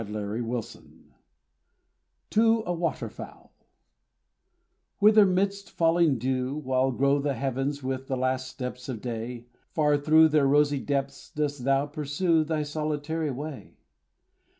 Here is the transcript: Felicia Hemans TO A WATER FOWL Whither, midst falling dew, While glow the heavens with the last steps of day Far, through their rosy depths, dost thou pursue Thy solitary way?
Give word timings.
Felicia 0.03 0.19
Hemans 0.43 0.77
TO 2.31 2.63
A 2.65 2.73
WATER 2.73 3.07
FOWL 3.07 3.53
Whither, 4.97 5.27
midst 5.27 5.69
falling 5.69 6.17
dew, 6.17 6.55
While 6.55 6.89
glow 6.91 7.19
the 7.19 7.35
heavens 7.35 7.83
with 7.83 8.07
the 8.07 8.17
last 8.17 8.47
steps 8.47 8.89
of 8.89 8.99
day 8.99 9.45
Far, 9.69 9.97
through 9.99 10.29
their 10.29 10.47
rosy 10.47 10.79
depths, 10.79 11.29
dost 11.31 11.65
thou 11.65 11.85
pursue 11.85 12.43
Thy 12.43 12.63
solitary 12.63 13.29
way? 13.29 13.77